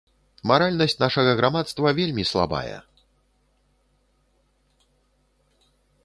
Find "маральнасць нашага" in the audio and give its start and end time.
0.51-1.31